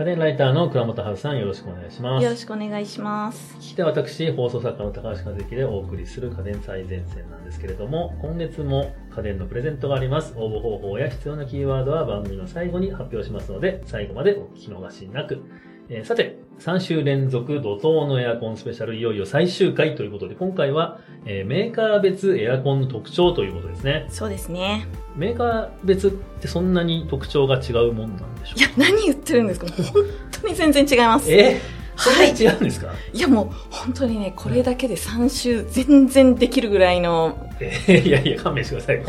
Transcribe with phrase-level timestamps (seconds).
[0.00, 2.24] 家電ライターの倉本春さんよろしくお願いします。
[2.24, 3.54] よろしくお願いします。
[3.56, 10.32] 聞き私、放送作家の高橋和之でお送りする家電最前線なんですけれども、今月も家電のプレゼントがあります。
[10.38, 15.42] 応募方法や必要なキーワードは番組の最後に発表しますので、最後までお聞き逃しなく。
[15.92, 24.06] えーさて、3週連続怒涛のエアコンスペシャルいよいよ最終回ということで、今回は、えーメーカー別エアコンの特徴ということですね。
[24.08, 24.86] そうですね。
[25.16, 29.66] メーカー別ってそんなに特徴が違うもんなんでしょいや、何言ってるんですか？
[29.92, 30.04] 本
[30.42, 31.28] 当に全然違います。
[31.28, 31.60] うえ
[31.96, 38.98] そんなはいに違うんですか、いや、もう本当にね、これだけで3週全然できるぐらいの、えー いやいや、勘弁してください。
[38.98, 39.04] こ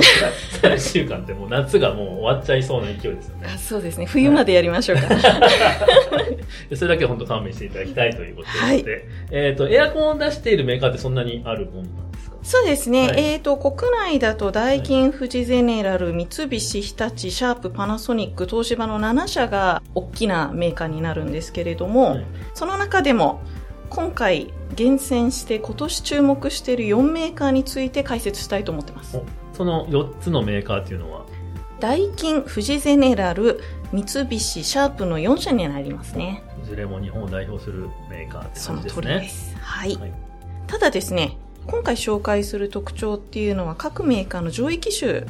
[0.64, 3.48] れ3週間ってもう夏がもう終わっちゃいそうな勢いですよね。
[3.54, 5.04] あそうですね、冬までやりましょうか。
[6.70, 8.86] でそれだけ本当勘弁していただきたいということで、はい。
[9.32, 12.36] えっ、と、エアコンを出しているメーカーってそんなにあるもんなんですか？
[12.44, 13.24] そうですね、はい。
[13.24, 22.26] えっ、と、国内だと、ダイキン、富士ゼネラル、三菱、日立、シャープ、パナソニック、東芝の7社が大きなメーカーになるんですけれども、はい。
[22.54, 23.41] その中でも、
[23.91, 29.17] 今回厳選して今年注目している4メーカーについて解説したいと思ってます。
[29.17, 31.25] おその4つのメーカーっていうのは、
[31.81, 33.59] ダイキン、富士ゼネラル、
[33.91, 36.41] 三菱、シャープの4社になりますね。
[36.63, 39.03] いずれも日本を代表するメーカーってその感じですね。
[39.03, 39.55] 通りです。
[39.59, 39.95] はい。
[39.97, 40.13] はい
[40.67, 45.25] ただですね、今回紹介する特徴っていうのは各メーカーの上位機種、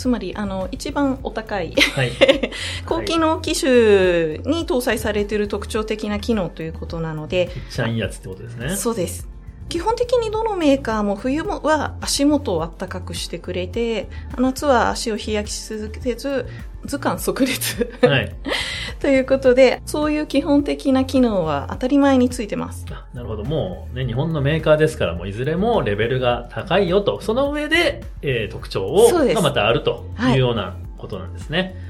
[0.00, 2.12] つまり、あの、一番お高い、はい。
[2.86, 8.76] 高機能機種に搭載されている特徴的な機能ということなので、めっちゃいいやつってことですね。
[8.76, 9.28] そうです。
[9.70, 16.46] 基本的にどのメーカーも冬もは足元を暖かくしてくれて、夏は足を日焼きし続けず、
[16.84, 17.90] 図鑑即列。
[18.02, 18.34] はい。
[19.00, 22.84] ということで、そういう基本的な機能は当たり前についてます。
[22.90, 23.44] あなるほど。
[23.44, 31.58] もうね、日本のメーカーですから、もういずれもレベルが高いよと、その上で、えー特徴をがまたあるとはいいうようなことなんですね。
[31.58, 31.89] はい。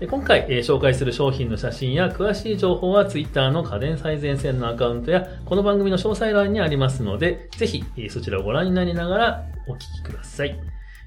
[0.00, 10.58] で今回、えー紹介する商品の写真や詳しい情報は Twitter の家電最前線のアカウントや、この番組の詳細欄にありますので、ぜひ、えーそちらをご覧になりながらお聞きください。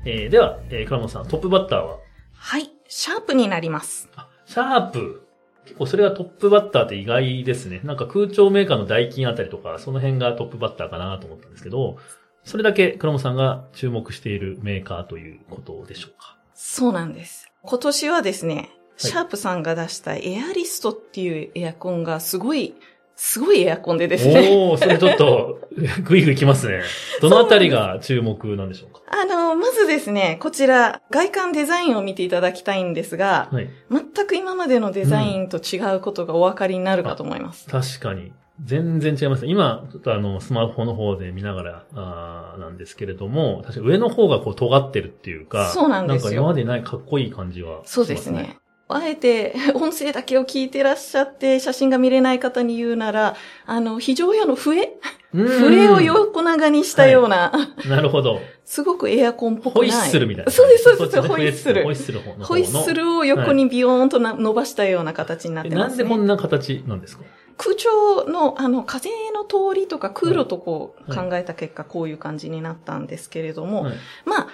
[0.06, 1.97] えーでは、えー倉本さん、トップバッターは？
[2.34, 2.69] はい。
[2.88, 4.09] シャープになります。
[4.16, 5.28] あシャープ。
[5.66, 7.81] 結構それがトップバッターって意外ですね。
[7.84, 11.97] なんか空調メーカーのダイキンあたりとか、その辺がトップバッターかなと思ったんですけど、
[12.44, 16.38] それだけ倉本さんが注目しているメーカーということでしょうか？
[16.56, 17.49] そうなんです。
[17.64, 22.75] 今年はですね、シャープさんが出したエアリストっていうエアコンがすごい、
[23.16, 24.50] すごいエアコンでですね。
[24.52, 25.59] おー、それちょっと、
[26.06, 26.81] グイグイきますね。
[27.22, 29.02] どのあたりが注目なんでしょうか？
[29.08, 33.69] あの、まずですね、こちら、外観デザインを見ていただきたいんですが、はい。
[33.92, 37.68] 全く今までのデザインと違うことがお分かりになるかと思います。
[37.68, 38.31] 確かに。
[38.64, 39.52] 全然違いますね。
[39.52, 48.58] 今、ちょっとあの、スマホの方で見ながら、あーなんですけれども、確かに上の方がこう尖ってるっていうか、そうなんですよなんか今までにないかっこいい感じはします、そうですね。。
[48.92, 54.94] あえて、 音声だけを聞いてらっしゃって、写真が見れない方に言うなら、あの、非常用の笛？
[55.31, 57.52] うん笛を横長にしたような、
[57.88, 58.42] なるほど。
[58.66, 59.92] すごくエアコンっぽくない。
[59.92, 60.52] ホイッスルみたいな。
[60.52, 61.96] そうです、そうです、ホイッスルホイッ。
[61.96, 62.46] スルの方の。
[62.46, 66.03] ホイッスルを横にビヨーンとな伸ばしたような形になっえてます、ね。
[66.03, 67.24] なんでこんな形なんですか？
[67.59, 73.94] 空調の、あの、風の通りとか空路とこうはい考えた結果、こういう感じになったんですけれども、はい
[74.25, 74.47] まあ、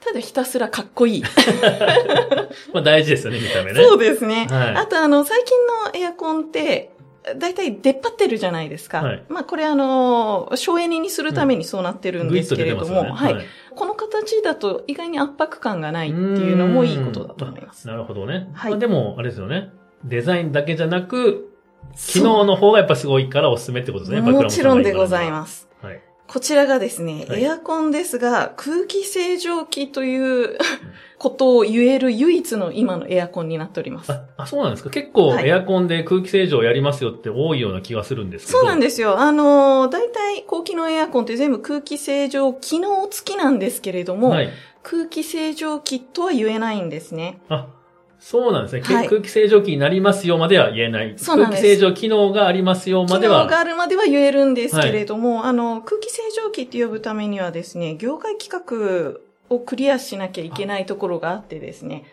[0.00, 1.22] ただひたすらかっこいい。
[2.74, 3.80] まあ大事ですよね、見た目ね。
[3.80, 4.48] そうですね。
[4.50, 5.56] はいあとあの、最近
[5.94, 6.90] のエアコンって、
[7.36, 9.02] だいたい出っ張ってるじゃないですか。
[9.02, 13.36] はいまあこれあの、省エネにするためにそうなってるんですけれども、はい。
[13.76, 17.86] この形だと意外に圧迫感がないっていうのもいいことだと思います。
[17.86, 18.48] なるほどね。
[18.54, 19.70] はいまあでも、あれですよね。
[20.02, 21.49] デザインだけじゃなく、
[21.96, 24.20] 機能の方がやっぱすごいからおすすめってことですね。
[24.20, 25.30] もちろんでございす。
[25.30, 25.68] ます。
[25.82, 26.00] はい。
[26.26, 30.58] こちらがですね、はいエアコンですが、空気清浄機という
[31.18, 34.12] ことを言える唯一の今のエアコンになっております。
[34.12, 34.90] あ、あそうなんですか？
[34.90, 38.58] 結構はいエアコンで空気清浄やりますよって多いような気がするんですけど。
[38.60, 39.18] そうなんでですよ。
[39.18, 44.50] あのー、大体高機能エアコンって全部空気清浄機能付きなんですけれども、はい。
[44.82, 47.40] 空気清浄機とは言えないんですね。
[47.48, 47.66] あ、
[48.20, 48.82] そうなんですね。
[48.82, 51.14] けはい空気清浄機になりますよまでは言えない。
[51.16, 53.40] そうなんです空気清浄機能がありますよまでは。
[53.40, 62.04] 機能があるまでは言えるんですけれども、あの、空気清浄機って呼ぶためにはですね、業界規格をクリアしなきゃいけないところがあってですね、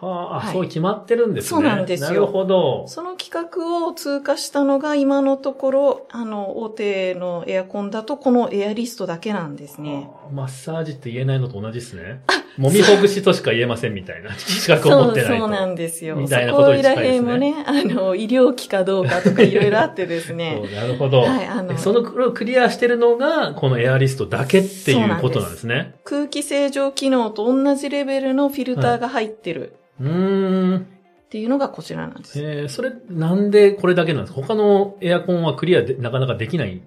[0.00, 1.48] はあ、あはいそう決まってるんですね。
[1.48, 2.86] そうなんですよなるほど。
[2.86, 10.10] その規格を通過したのが今のところ、あの、大手のエアコンだとこのエアリストだけなんですね。
[10.26, 12.20] あマッサージって言えないのと同じですね。
[12.58, 15.30] 揉みほぐしとしか言えませんみたいな 資格を持ってないと。
[15.30, 16.16] そう、そうなんですよ。
[16.16, 17.72] みたいなそこらことに近いですね辺もね、あ
[18.02, 20.62] の、医療機かどうかとかいろいろあってです そうね。
[20.74, 21.20] なるほど。
[21.20, 25.94] はい、あの、そのクリアしてるのが、このエアリストだけっていうことなんですね。
[26.04, 30.76] 空気清浄機能と同じレベルのフィルターが入ってるうーん。
[30.78, 30.80] っ
[31.26, 32.40] っていうのがこちらなんです。
[32.40, 34.40] えー、それなんでこれだけなんですか？
[34.42, 36.80] 他のエアコンはクリアでなかなかできない？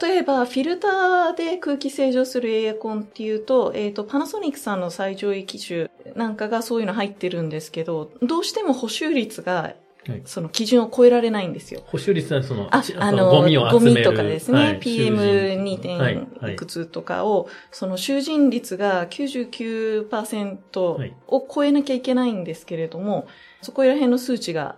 [0.00, 9.74] 例えば、フィルターで空気清浄するエアコンっていうと、えっ、と、パナソニックさんの最上位機種なんかがそういうの入ってるんですけど、どうしても補修率が
[10.08, 11.82] はい、その基準を超えられないんですよ。
[11.86, 14.02] 補修率はその、あち、あの、ゴミを集める。
[14.02, 14.80] とかですね、はい。
[14.80, 16.26] PM2 囚人はい。
[16.40, 20.58] 点いくつとかを、その囚人率が99%
[21.28, 23.28] を超えなきゃいけないんですけれども、
[23.60, 24.74] そこら辺の数値が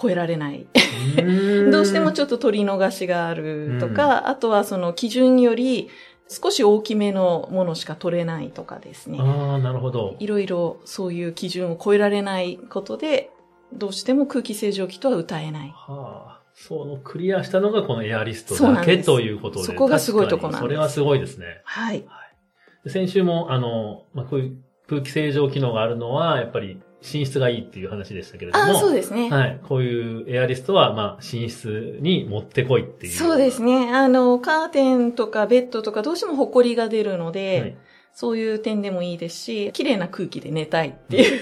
[0.00, 0.66] 超えられない。
[1.70, 5.90] どうしてもちょっと取り逃しがあるとか、あとはその基準より
[6.28, 9.18] 少し大きめのものしか取れないとかですね。
[9.20, 10.16] ああ、なるほど。
[10.18, 13.30] いろいろそういう基準を超えられないことで、
[13.72, 15.68] どうしても空気清浄機とは歌えない。
[15.74, 16.42] はあ。
[16.54, 19.64] そのクリアしたのがこのエアリストだけということで。
[19.64, 21.62] そこがすごいとこなんですそれはすごいですね。
[21.64, 22.04] はい。
[22.84, 24.56] で先週も、あの、まあ、こういう
[24.88, 28.64] 空気清浄機能があるのは、やっぱり寝室がいいっていう話でしたけれども。
[28.64, 29.28] ああ、そうですね。
[29.28, 29.60] はい。
[29.68, 33.12] こういうエアリストは、まあ、寝室に持ってこいっていう。
[33.12, 33.92] そうですね。
[33.92, 37.76] あの、カーテンとかベッドとかどうしても埃が出るので、はい。
[38.14, 41.40] そういう点でもいいですし、綺麗な空気で寝たいっていう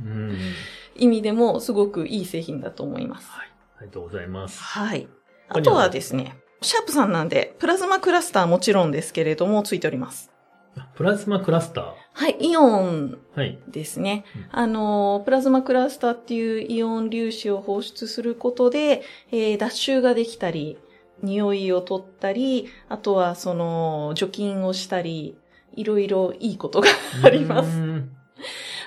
[0.00, 0.38] うん。
[0.96, 3.28] 意味でもすごくいい製品だと思います。
[3.30, 3.50] はい。
[3.78, 4.60] ありがとうございます。
[4.62, 5.08] はい。
[5.48, 10.30] あとはですね、シャープさんなんで、プラズマクラスターもちろんですけれども、ついております。
[10.94, 11.92] プラズマクラスター？
[12.12, 13.58] はい、イオンはい。
[13.68, 14.46] ですねうん。
[14.50, 20.78] あの、プラズマクラスターっていうイオン粒子を放出することで、えー脱臭ができたり、
[21.22, 25.36] 匂いを取ったり、あとはその、除菌をしたり、
[25.74, 26.88] いろいろいいことが
[27.22, 28.10] ありますうん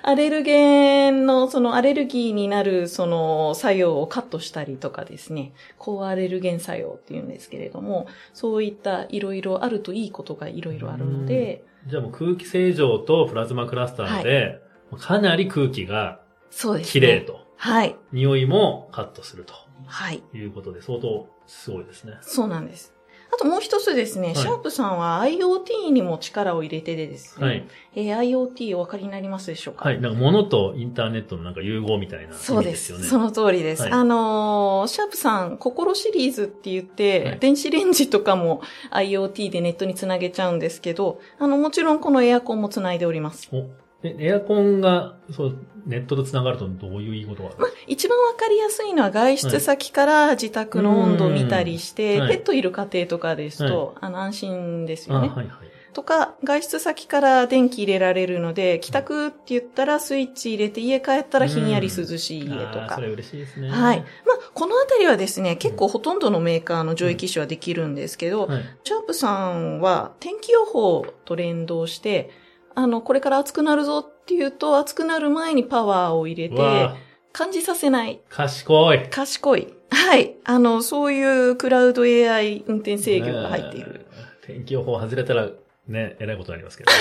[0.04, 14.62] アレルゲンの、そのアレルギーになる、その作用をカットしたりとかですね、抗アレルゲン作用っていうんですけれども、そういったいろいろあるといいことがいろいろあるので、じゃあもう空気清浄とプラズマクラスターで、
[14.98, 16.22] かなり空気が。
[16.84, 17.96] 綺麗と、はい。
[18.12, 19.46] 匂いもカットする
[19.86, 20.22] はい。
[20.32, 22.18] ということで、相当すごいですね。
[22.22, 22.94] そうなんです。
[23.34, 27.68] あともう一つですね、いシャープさんは IoT にも力を入れてでですね、はい。
[27.96, 29.86] えー IoT お分かりになりますでしょうか？
[29.86, 30.02] はい。
[30.02, 32.76] なんか物とインターネットのなんか融合みたいな意そうで。
[32.76, 33.06] すすよね。
[33.06, 33.84] その通りです。
[33.84, 43.50] はいあのーシャープさん、心シリーズって言って、はい電子レンジとかも IoT でネットにつなげちゃうんですけど、あの、もちろんこのエアコンもつないでおります。
[43.52, 43.87] おで
[44.20, 55.30] エアコンが、そう、ネットと繋がるとどういういいことがあるんですか一番わかりやすいのは外出先から自宅の温度を見たりして、うんはいペットいる家庭とかですと、あの、安心ですあ、よね。
[55.30, 55.48] はいはい。
[55.94, 63.02] とか、外出先から電気入れられるので、帰宅って言ったらスイッチ入れて家帰ったらひんやり涼しい家とかそ。
[63.02, 63.70] れ嬉しいですね。
[63.70, 64.00] はい。
[64.00, 64.08] まあ、
[64.54, 68.64] このあたりはですね、結構ほとんどのメーカーの上位機種はできるんですけど、はい。
[68.84, 72.30] シャープさんは天気予報と連動して、
[72.78, 76.92] あの、これから暑くなるぞっていうと、暑くなる前にパワーを入れて、
[77.34, 78.22] 感じさせない。
[78.30, 79.10] ー賢い。
[79.10, 79.74] 賢い。
[79.90, 80.36] はい。
[80.44, 84.06] あの、そういうクラウド AI 運転制御が入っている。
[84.12, 84.48] えー。
[84.58, 85.50] 天気予報外れたら、
[85.88, 86.92] ね、 えらいことになりますけど。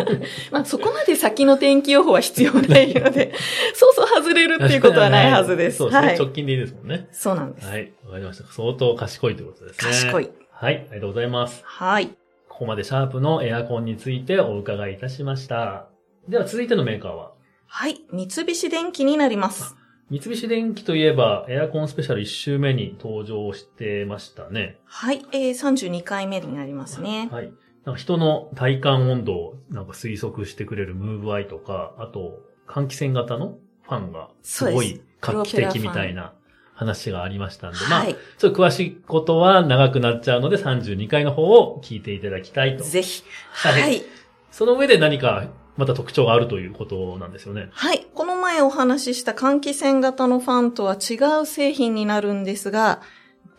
[0.50, 3.34] まあ、そこまで先の天気予報は必要ないので、
[3.76, 5.76] そうそう外れるっていうことはないはずです。
[5.76, 6.06] そうですね。
[6.08, 6.18] はい。
[6.18, 7.06] 直近でいいですもんね。
[7.12, 7.68] そうなんです。
[7.68, 7.92] はい。
[8.06, 8.50] わかりました。
[8.50, 9.92] 相当賢いということですね。
[9.92, 10.30] 賢い。
[10.52, 10.74] はい。
[10.90, 11.60] ありがとうございます。
[11.66, 12.16] はい。
[12.58, 15.86] ここまでシャープのエアコンについてお伺いいたしました。
[16.28, 17.30] では続いてのメーカーは？
[17.68, 18.00] はい。
[18.12, 19.76] 三菱電機になります。
[20.10, 24.80] 三菱電機といえば、エアコンスペシャル1周目に登場してましたね。
[24.86, 25.24] はい。
[25.30, 27.28] えー、32回目になりますね。
[27.30, 27.52] はい。
[27.84, 36.32] なんか人の体感温度をなんか推測してくれるムーブアイとか、あと、換気扇型のファンがすごい画期的みたいな
[36.78, 38.14] 話がありましたんで、まあ、はい。
[38.14, 42.84] ちょっと詳しいことは長くなっちゃうので32回の方を聞いていただきたいと。
[42.84, 43.24] ぜひ。
[43.50, 44.02] はいはい。
[44.52, 47.68] その上で何かまた特徴があるということなんですよね。
[47.72, 48.06] はい。
[48.14, 53.02] この前お話しした換気扇型のファンとは違う製品になるんですが、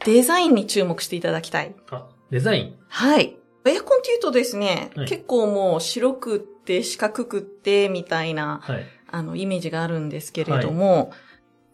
[0.06, 1.76] デザインに注目していただきたい。
[1.92, 2.76] あ、デザイン？
[2.88, 3.36] はい。
[3.66, 8.86] エアコンっていうとですね、はい結構もう白くって四角くってみたいな、はい。
[9.12, 11.12] あの、イメージがあるんですけれども、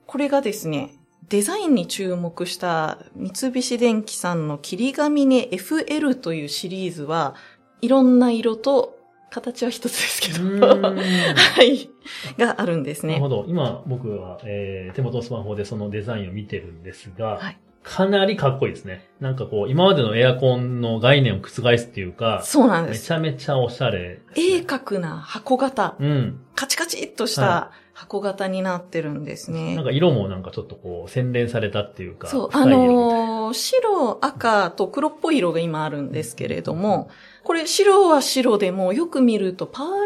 [0.07, 0.95] これがですね、
[1.29, 7.35] デザインに注目した三菱電機さんの霧ヶ峰 FL というシリーズは、
[7.81, 8.97] いろんな色と
[9.29, 11.89] 形は一つですけど、はい、
[12.37, 13.29] があるんですねなるほ。
[13.29, 13.45] ど。
[13.47, 19.07] 今僕は、えー手元のスマホでそのデザインを見てるんですが、はいかなりかっこいいですね。
[19.19, 23.03] なんかこう、今までのエアコンの概念を覆すっていうか、そうなんです。
[23.03, 26.41] めちゃめちゃおしゃれ鋭角な箱型、うん。
[26.55, 29.75] カチカチっとしはた箱型になってるんですね。
[29.75, 37.09] なんか色もなんかちょっとこう、洗練されたっていうか、そう、深あい色みたいなのー白、赤と黒っぽい色が今あるんですけれども、
[37.43, 40.05] これ白は白でもよく見るとパー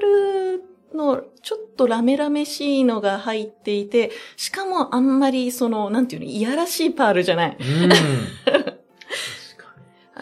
[0.57, 7.57] ルのちょっとラメラメしいのが入っていて、しかもあんまりその、なんていうの、いやらしいパールじゃない。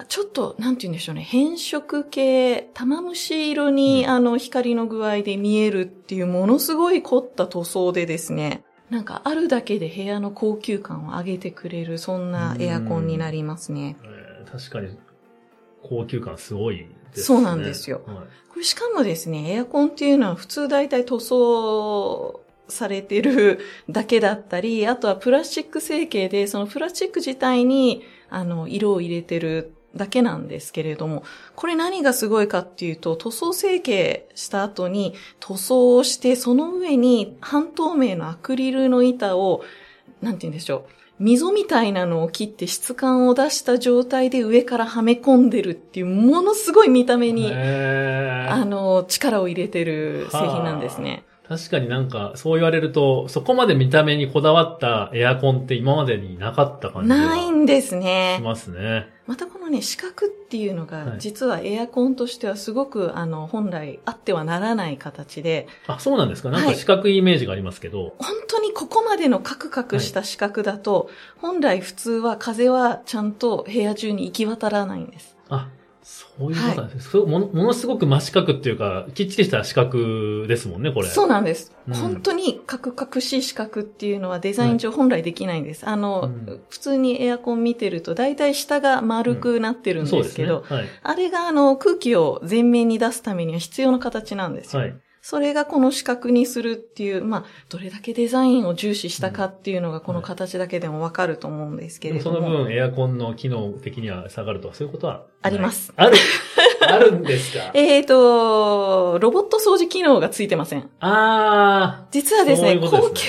[0.07, 13.81] ちょっと、なんて言うんでしょうね、変色系、玉虫色に、うんあの、光の具合で見えるっていう、ものすごい凝った塗装でですね、なんか、あるだけで部屋の高級感を上げてくれる、そんなエアコンになりますね。
[13.81, 13.95] に。
[14.03, 14.97] えー確かに、
[15.83, 17.24] 高級感すごいね。
[17.24, 18.18] そうなんですよはい
[18.58, 31.24] これしかもですね、エアコンっていうのは普通大体塗装されてるだけだったり、あとはプラスチック成形で、そのプラスチック自体に、あの、色を入れてるだけなんですけれども、
[31.56, 39.64] これ何がすごいかっていうと、塗装成形した後に塗装をして、その上に半透明のアクリルの板を、
[40.24, 40.97] なんて言うんでしょう。
[41.19, 51.24] 溝みたいなのを切って質感を出した状態で上からはめ込んでるっていう、ものすごい見た目に、あの、力を入れてる製品なんですね。
[51.48, 58.42] 確かになんか、そう言われると、そこまで見た目にこだわったエアコンって今までになかった感じがないんですしね。
[58.44, 59.08] ますね。
[59.27, 66.50] またこのね、四角っていうのが、はい実はエアコンとしてはすごく、あの、本来あってはならない形で、あ、そうなんですか？
[66.50, 68.13] なんかはい四角いイメージがありますけど。
[68.20, 71.10] 本当にここまでのカクカクした四角だと、
[71.42, 75.36] 本来普通は風はちゃんと部屋中に行き渡らないんです。
[75.50, 75.70] あ、
[76.08, 77.12] そういうことなんですね。
[77.12, 81.08] そうものものすごく真四角っていうか、きっちりした四角ですもんね、これ。
[81.10, 81.74] そうなんです。
[81.86, 85.86] うん本当にカクカクしい四角っていうのはデザイン上本来できないんです。
[85.86, 90.22] あの、うん普通にエアコン見てると大体下が丸くなってるんですね。
[90.24, 90.86] ですけど、はい。
[91.04, 94.82] あれがあの空気を前面に出すためには必要な形なんですよ。
[94.82, 94.96] はい。
[95.29, 102.38] それがこの四角にするっていう、まあ、どれだけデザインを重視したかっていうのがこの形だけでもわかると思うんですけれども。
[102.38, 105.91] その分エアコンの機能的には下がるとか、そういうことはあります。
[105.98, 106.15] ある
[106.79, 107.72] あるんですか？
[107.75, 110.89] えーと、ロボット掃除機能がついてません。
[111.01, 113.25] あ実はですね、そういうこと高級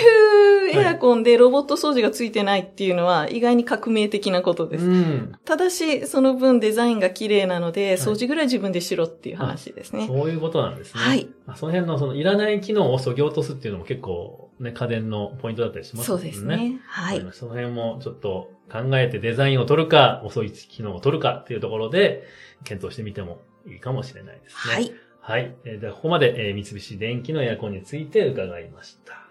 [0.70, 4.70] エアコンでロボット掃除がついてないっていうのは意外に革命的なことー。
[4.70, 4.84] です。
[4.84, 5.32] うん。
[5.44, 10.06] ただし、その分デザインが綺麗なので、い掃除ぐらい自分でしろっていう話ですね。
[10.06, 11.00] そういうことなんですね。
[11.00, 11.28] はい。
[11.46, 16.16] あその辺のそのいらない機能を削ぎ落とすっていうのも結構ね、家電のポイントだったりしますね。
[16.18, 16.80] そうですね。
[16.86, 22.24] はいその辺もちょっと考えてデザインを取るか、遅い機能を取るかっていうところで、
[22.64, 24.74] 検討してみてもいいかもしれないですね。
[24.74, 24.92] はい。
[25.20, 25.54] はい。
[25.64, 29.27] えーでは、ここまで、えー三菱電機のエアコンについて伺いました。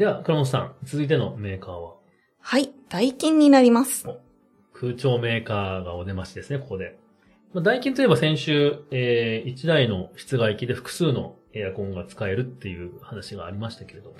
[0.00, 1.92] では、倉本さん、続いてのメーカーは、
[2.40, 2.72] はい。
[2.88, 4.08] ダイキンになります。
[4.72, 6.98] 空調メーカーがお出ましですね、ここで。
[7.52, 14.16] まあ、ダイキンといえば先週、えー、1台の室外機で複数のエアコンが使えるっていう話がありましたけれども。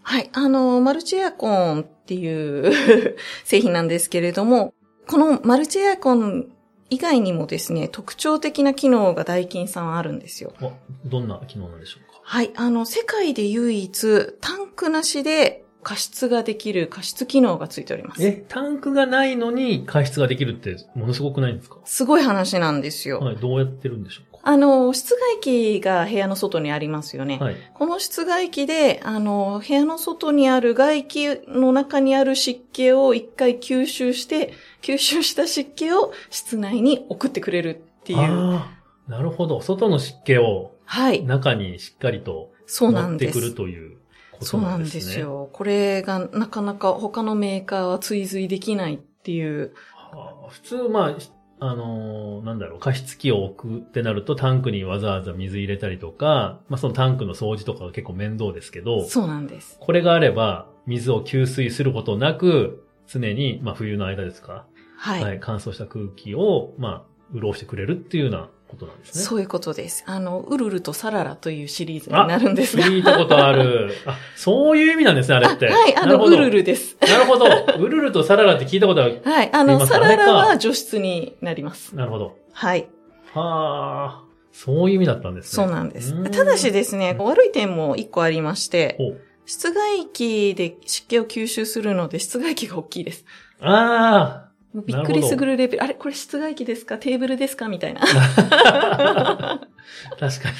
[0.00, 0.30] はい。
[0.32, 2.72] あの、マルチエアコンっていう
[3.42, 4.74] 製品なんですけれども、
[5.08, 6.52] このマルチエアコン
[6.88, 10.52] 以外にもですね、特徴的な機能がダイキンさんはあるんですよ。
[10.62, 10.70] あ
[11.04, 12.15] どんな機能なんでしょうか？
[12.28, 12.50] はい。
[12.56, 18.26] あの、世界で唯一、タンクなしで加湿ができる加湿機能がついております。
[18.26, 21.76] え、タンクがないのに加湿ができるってものすごくないんですか？
[21.84, 23.20] すごい話なんですよ。
[23.20, 24.40] はい、どうやってるんでしょうか？
[24.42, 27.38] あの、室外機が部屋の外にありますよね。
[27.38, 27.56] はい。
[27.74, 34.52] この室外機で、あの、部屋の外にある外気の中にある湿気を一回吸収して、
[34.82, 38.18] 吸収した湿気を室内に送ってくれるっていう。
[38.18, 38.76] あ
[39.08, 39.60] あ、なるほど。
[39.60, 41.24] 外の湿気をはい。
[41.24, 43.54] 中にしっかりとそうな持ってくるんです。
[43.54, 43.98] という
[44.32, 44.94] こそうなんんとなでね。
[44.94, 45.50] ですすよ。
[45.52, 49.74] これがなかなか他のメーカーは追随できないっていう。
[49.94, 51.16] はあ普通、まあ、
[51.58, 59.76] あのーなんだろう、加湿器を置くってなるとタンクにわざわざ水入れたりとか、まあそのタンクの掃除とかが結構面倒ですけど、そうなんです。
[59.80, 64.66] これがあれば水を吸水することなく、常に、まあ冬の間ですか、
[64.96, 65.38] はい。
[65.40, 69.22] 乾燥した空気を、まあ、潤してくれるっていうようなことなんですね。
[69.22, 70.04] そういうことです。
[70.06, 72.84] あの、ウルルとサララというシリーズになるんですが。
[72.84, 73.94] 聞いたことある。
[74.06, 75.68] あ、そういう意味なんですね、あれって。
[75.68, 76.96] あはい、あの、なるほどウルルです。
[77.00, 77.46] なるほど。
[77.78, 79.22] ウルルとサララって聞いたことある。
[79.24, 81.94] はい、あの、すいませんサララあれは除湿になります。
[81.94, 82.36] なるほど。
[82.52, 82.88] はい。
[83.32, 85.64] はあ、そういう意味だったんですね。
[85.64, 86.30] そうなんです。
[86.30, 88.98] ただしですね、悪い点も一個ありまして、
[89.44, 93.24] 室外機で湿気を吸収するので、室外機が大きいです。
[93.60, 94.45] あもう
[94.82, 95.82] びっくりするレベル。
[95.82, 96.98] あれこれ室外機ですか？
[96.98, 97.68] テーブルですか？
[97.68, 98.00] みたいな。
[98.02, 99.60] あ、
[100.18, 100.50] 確か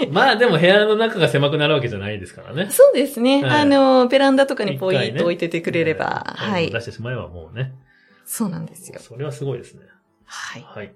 [0.00, 0.06] に。
[0.10, 2.68] まあでも部屋の中が狭くなるわけじゃないですからね。
[2.70, 3.42] そうですね。
[3.42, 6.26] はいあの、ベランダとかにポイと置いててくれれば。
[6.28, 6.80] うんはい出。
[6.80, 7.72] してしまえばもうね。
[8.24, 8.98] そうなんですよ。
[9.00, 9.82] それはすごいですね。
[10.24, 10.62] はい。
[10.68, 10.92] はい。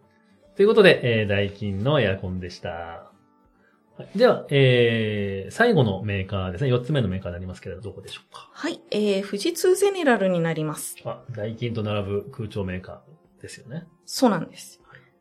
[0.57, 3.10] ということで、えー、ダイキンのエアコンでした。
[4.01, 6.73] はいでは、えー、最後のメーカーですね。
[6.73, 8.49] 4つ目のメーカーになりますけれど、どこでしょうか？
[8.53, 8.81] はい。
[8.91, 10.97] えー、富士通ゼネラルになります。
[11.05, 13.87] あ、ダイキンと並ぶ空調メーカーですよね。
[14.07, 14.81] そうなんです。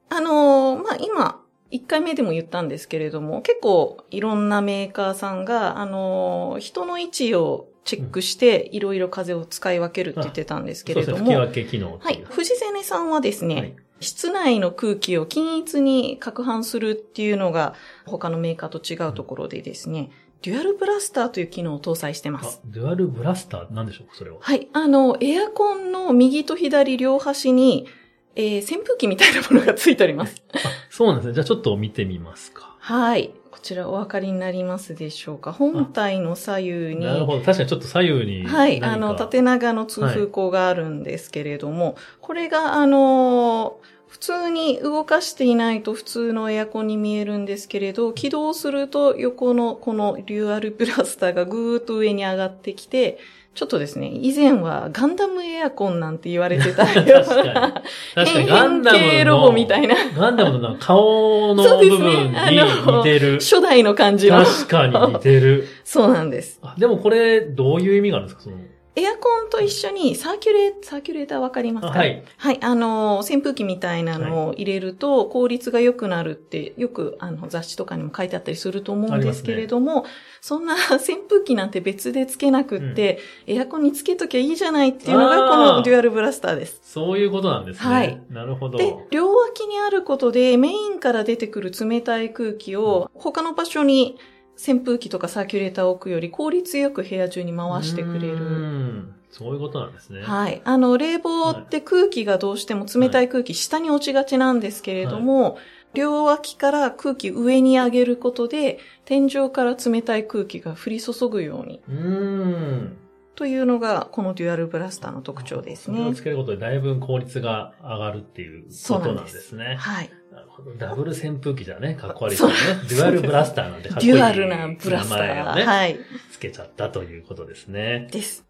[0.09, 11.99] あのーまあ、今、1回目でも言ったんですけれども、結構いろんなメーカーさんが、あの、人の位置をチェックして、いろいろ風を使い分けるって言ってたんですけれども、そうですね、吹き分け機能。
[11.99, 12.25] はいいう。
[12.25, 17.73] 藤瀬根さんはですね、はい室内の空気を均一に攪拌するっていうのが
[18.05, 24.37] 他のメーカーと違うところでですね、デュアルブラスターという機能を搭載してまあす。、デュアルブラスターなんでしょうか、それは。
[24.39, 24.69] はい。
[24.73, 27.87] あの、エアコンの右と左両端に、
[28.35, 30.41] えー扇風機みたいなものがついております。
[30.53, 30.57] あ、
[30.89, 31.33] そうなんですね。
[31.33, 32.75] じゃあちょっと見てみますか。
[32.79, 33.31] はい。
[33.51, 35.51] こちらお分かりになりますでしょうか？
[35.51, 37.39] 本体の左右に、なるほど。
[37.41, 38.45] 確かにちょっと左右に。
[38.45, 38.81] はい。
[38.83, 43.79] あの、縦長の通風口があるんですけれども、これが、あの、
[44.09, 53.19] 普通に動かしていないと普通のエアコンに見えるんですけれど、起動すると横のこのデュアルブラスターがぐーっと上に上がってきて、
[53.55, 57.83] ちょっとですね、以前はガンダムエアコンなんて言われてたよう確かにな、
[58.15, 63.33] 確かにガンダムロボみたいな、ガンダムの顔の部そうですね分に似てる。
[63.39, 64.43] 初代の感じの。
[64.43, 65.67] 確かに似てる。
[65.83, 66.59] そうなんです。
[66.61, 68.43] あでもこれ、どういう意味があるんですか？
[68.43, 68.57] その。
[68.99, 71.93] エアコンと一緒にサーキュレー、サーキュレーターわかりますか？
[71.93, 72.23] あはい。
[72.37, 80.05] はい、あの、扇風機みたいなのを入れると効率が良くなるって、よくあの雑誌とかにも書いてあったりすると思うんですけれども、
[80.41, 86.81] そんな 扇風機なんて別でつけなくって、エアコンにつけときゃいいじゃないっていうのがこのデュアルブラスターです。
[86.83, 87.93] そういうことなんですね。
[87.93, 88.77] はいなるほど。
[88.77, 94.17] で、両脇にあることでメインから出てくる冷たい空気を他の場所に
[94.59, 98.45] 扇風機とかサーキュレーターを置くより効率よく部屋中に回してくれる。
[98.45, 100.21] んそういうことなんですね。
[100.21, 100.61] はい。
[100.65, 105.57] あの、冷房って空気がどうしても冷たい空気下に落ちがちなんですけれども、
[105.93, 112.97] 両脇から空気上に上げることで、天井から冷たい空気が降り注ぐように、うーん。
[113.35, 116.23] というのが、このデュアルブラスターの特徴ですねそれをつ。
[116.23, 119.77] けることでだいぶ効率が上がるっていうことなんですね。
[119.79, 120.18] はい。
[120.31, 120.73] なるほど。
[120.75, 122.55] ダブル扇風機じゃね、かっこ悪いですよね。
[122.89, 124.13] デュアルブラスターなんてかっこいい。
[124.13, 125.55] デュアルなブラスター。
[125.55, 125.99] ね、はい。
[126.31, 128.07] つけちゃったということですね。
[128.11, 128.45] です。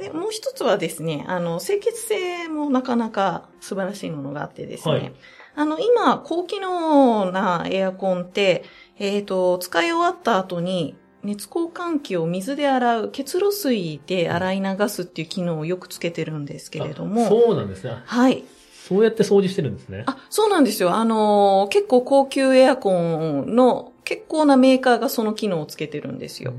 [0.00, 5.12] で、もう一つはですね、あの、清潔性もなかなか素晴らしいものがあってですね、はい
[5.56, 8.64] あの、今、高機能なエアコンって、
[8.98, 17.94] えっ、と、使い終わった後に、熱交換器を水で洗う、結露水で洗い流すっていう機能をよくつけてるんですけれどあも、そうなんですね。
[18.04, 18.44] はい。
[18.90, 20.02] そうやって掃除してるんですね。
[20.06, 20.96] あ、そうなんですよ。
[20.96, 26.52] あの、結構高級エアコンの結構なメーカーがその機能をつけてるんですよ。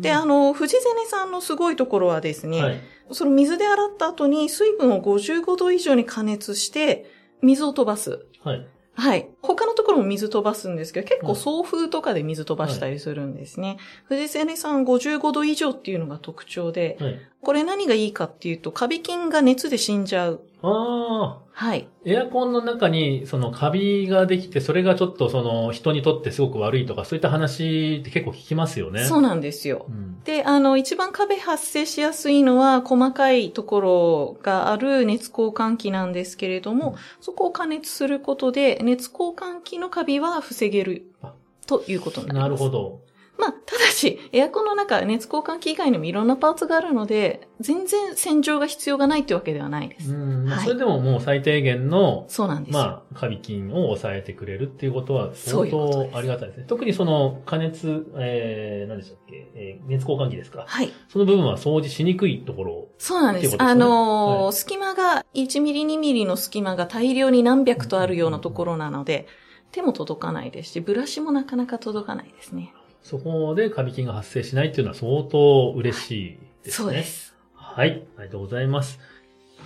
[0.00, 2.80] で、あの、藤瀬根さんのすごいところはですね、はい。
[3.12, 7.04] その水で洗った後に水分を55度以上に加熱して、
[7.42, 8.24] 水を飛ばす。
[8.42, 8.66] はい。
[8.96, 9.28] はい。
[9.42, 13.76] 他のところも水飛ばすんですけど、結構はい送風とかで水飛ばしたりするんですね。
[14.04, 17.20] 藤瀬根さん55度以上っていうのが特徴で、はい。
[17.42, 20.42] これ何がいいかっていうと、カビ菌が熱で死んじゃう。
[20.66, 21.44] ああ。
[21.52, 21.86] はい。
[22.04, 29.04] エアコンの中に、そのカビができて、それがちょっとその人にとってすごく悪いとか、そういった話って結構聞きますよね。
[29.04, 29.92] そうなんですよう。
[29.92, 30.20] ん。
[30.24, 41.32] で、あの、一番カビ発生しやすいのは、細かいところがある熱交換器なんですけれども、うんそこを加熱することで、熱交換器のカビは防げるあ
[41.66, 42.48] ということになります。
[42.48, 43.00] なるほど。
[43.36, 50.12] まあ、ただし、エアコンの中、熱交換器以外にもいろんなパーツがあるので、全然洗浄が必要がないってわけではないです。
[50.14, 50.44] うん。
[50.44, 52.78] まあはいそれでももう最低限の、そうなんですよ。
[52.80, 56.64] まあ、カビ菌を抑えてくれるっていうことは相当ありがたいですね。
[56.68, 60.64] 特にその加熱、えー、何でしたっけ、えー熱交換器ですか？
[60.68, 60.92] はい。
[61.08, 62.88] その部分は掃除しにくいところ。
[62.98, 63.42] そうなんです。
[63.44, 69.26] ですねあのーはい隙間が、1ミリ2ミリの隙間が大量に何百とあるようなところなので、
[69.72, 72.72] 手も届かないですし、ブラシもなかなか届かないですね。
[73.04, 76.84] そこでカビ菌が発生しないっていうのは相当嬉しいですね。
[76.86, 77.36] そうです。
[77.54, 78.98] はい、ありがとうございます。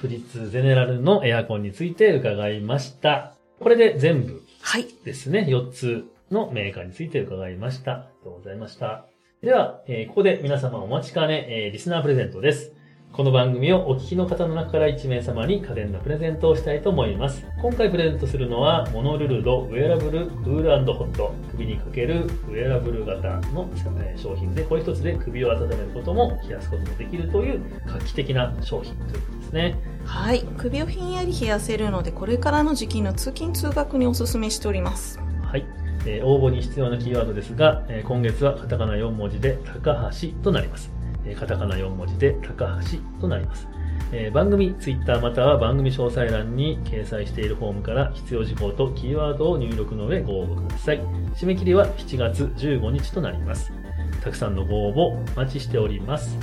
[0.01, 3.35] フリッツゼネラルのエアコンについて伺いました。
[3.61, 4.87] これで全部はい。
[5.05, 5.47] ですね。
[5.49, 7.93] 4つのメーカーについて伺いました。
[7.93, 9.07] ありがとうございました。
[9.41, 12.73] では、えーここで皆様お待ちかね、えーリスナープレゼントです。
[13.13, 17.45] この番組をお聞きの方の中から1名様に家電のプレゼントをしたいと思います。
[17.61, 21.35] 今回プレゼントするのは、モノルルドウェアラブルクールホット。
[21.51, 29.77] 首にかけるウェアラブル型のえー商品で、これ一つで首を温めることも冷やすこともできるという画期的な商品ということですね。
[30.05, 30.45] はい。
[30.57, 35.19] 首をひんやり冷やせるので、これからの時期の通勤通学にお勧めしております。
[35.43, 35.67] はい。
[36.07, 40.98] えー応募に必要なキーワードですが、えー今月はカタカナ4文字で高橋となります。
[41.29, 43.69] えカタカナ4文字で高橋となります。
[44.13, 51.01] え番組ツイッターまたは番組詳細欄に掲載しているフォームから必要事項とキーワードを入力の上ご応募ください。
[51.35, 53.73] 締め切りは7月15日となります。
[54.23, 56.37] たくさんのご応募お待ちしております。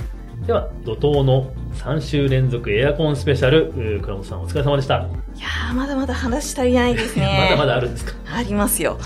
[0.46, 4.96] では、怒涛の3週連続エアコンスペシャル、倉本さんお疲れ様でした。
[4.96, 5.00] い
[5.40, 7.48] やー、まだまだ話足りないですね。
[7.50, 8.14] まだまだあるんですか？
[8.34, 8.98] ありますよ。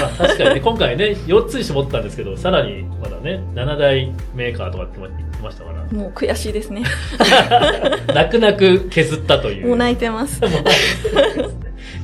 [0.00, 5.84] まあ確かにね、今回ね、4つに絞ったんですけど、さらにまだね、7大メーカーとかって言ってましたから。
[5.92, 6.82] もう悔しいですね。
[8.14, 9.68] 泣く泣く削ったという。
[9.68, 10.40] もう泣いてます。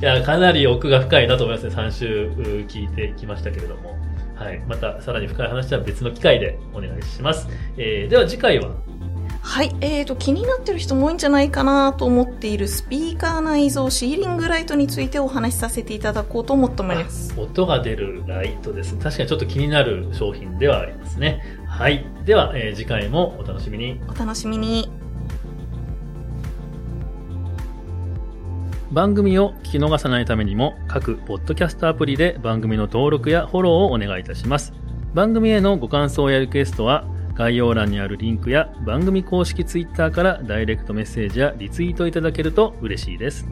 [0.01, 1.75] いや、かなり奥が深いなと思いますね。
[1.75, 2.29] 3週
[2.67, 3.97] 聞いてきましたけれども。
[4.35, 4.61] はい。
[4.67, 7.47] また、さらに深い話は別の機会でお願いします。
[7.77, 8.69] えー、では次回は
[9.43, 17.33] はい、えーと、気になってる人も多いんじゃないかなと思っているスピーカー内蔵シーリングライトについてお話しさせていただこうと思っております。
[17.37, 19.03] 音が出るライトですね。
[19.03, 21.41] 確かにちょっと気になる商品ではありますね。
[21.67, 22.05] はい。
[22.23, 23.99] では、えー次回もお楽しみに。
[24.07, 24.89] お楽しみに。
[28.91, 34.73] 番組を聞き逃さないためにも各ポッドキャストアプリで番組の登録やフォローをお願いいたします
[35.13, 43.47] 番組へのご感想やリクエストは概要欄にあるリンクや番組公式 Twitter からダイレクトメッセージやリツイートいただけると嬉しいです。